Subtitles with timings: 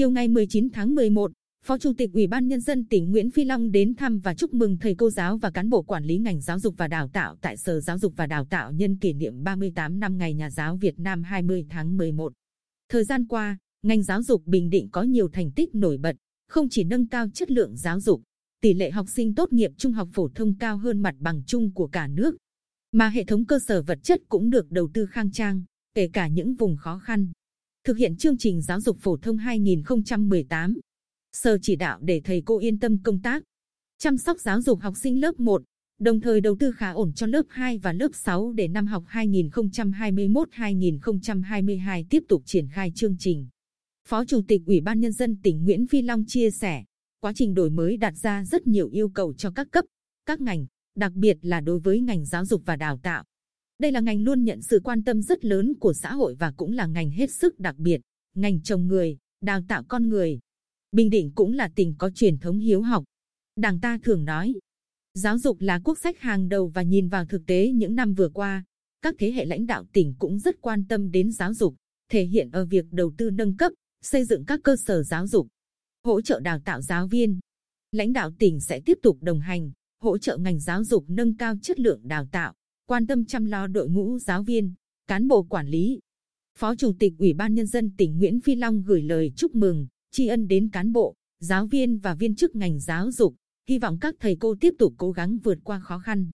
[0.00, 1.32] Chiều ngày 19 tháng 11,
[1.64, 4.54] Phó Chủ tịch Ủy ban Nhân dân tỉnh Nguyễn Phi Long đến thăm và chúc
[4.54, 7.36] mừng thầy cô giáo và cán bộ quản lý ngành giáo dục và đào tạo
[7.40, 10.76] tại Sở Giáo dục và Đào tạo nhân kỷ niệm 38 năm Ngày Nhà giáo
[10.76, 12.32] Việt Nam 20 tháng 11.
[12.88, 16.16] Thời gian qua, ngành giáo dục Bình Định có nhiều thành tích nổi bật,
[16.48, 18.22] không chỉ nâng cao chất lượng giáo dục,
[18.60, 21.74] tỷ lệ học sinh tốt nghiệp trung học phổ thông cao hơn mặt bằng chung
[21.74, 22.36] của cả nước,
[22.92, 25.62] mà hệ thống cơ sở vật chất cũng được đầu tư khang trang,
[25.94, 27.32] kể cả những vùng khó khăn.
[27.84, 30.80] Thực hiện chương trình giáo dục phổ thông 2018,
[31.32, 33.42] Sở chỉ đạo để thầy cô yên tâm công tác,
[33.98, 35.62] chăm sóc giáo dục học sinh lớp 1,
[36.00, 39.04] đồng thời đầu tư khá ổn cho lớp 2 và lớp 6 để năm học
[39.08, 43.48] 2021-2022 tiếp tục triển khai chương trình.
[44.08, 46.84] Phó Chủ tịch Ủy ban Nhân dân tỉnh Nguyễn Phi Long chia sẻ,
[47.20, 49.84] quá trình đổi mới đặt ra rất nhiều yêu cầu cho các cấp,
[50.26, 53.24] các ngành, đặc biệt là đối với ngành giáo dục và đào tạo.
[53.80, 56.72] Đây là ngành luôn nhận sự quan tâm rất lớn của xã hội và cũng
[56.72, 58.00] là ngành hết sức đặc biệt,
[58.34, 60.38] ngành trồng người, đào tạo con người.
[60.92, 63.04] Bình Định cũng là tỉnh có truyền thống hiếu học.
[63.56, 64.54] Đảng ta thường nói,
[65.14, 68.28] giáo dục là quốc sách hàng đầu và nhìn vào thực tế những năm vừa
[68.28, 68.64] qua,
[69.02, 71.74] các thế hệ lãnh đạo tỉnh cũng rất quan tâm đến giáo dục,
[72.10, 73.72] thể hiện ở việc đầu tư nâng cấp,
[74.02, 75.48] xây dựng các cơ sở giáo dục,
[76.04, 77.38] hỗ trợ đào tạo giáo viên.
[77.92, 81.54] Lãnh đạo tỉnh sẽ tiếp tục đồng hành, hỗ trợ ngành giáo dục nâng cao
[81.62, 82.54] chất lượng đào tạo,
[82.90, 84.74] quan tâm chăm lo đội ngũ giáo viên,
[85.06, 86.00] cán bộ quản lý.
[86.58, 89.86] Phó Chủ tịch Ủy ban Nhân dân tỉnh Nguyễn Phi Long gửi lời chúc mừng,
[90.10, 93.34] tri ân đến cán bộ, giáo viên và viên chức ngành giáo dục,
[93.68, 96.30] hy vọng các thầy cô tiếp tục cố gắng vượt qua khó khăn,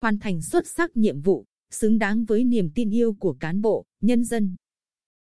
[0.00, 3.84] hoàn thành xuất sắc nhiệm vụ, xứng đáng với niềm tin yêu của cán bộ,
[4.00, 4.56] nhân dân.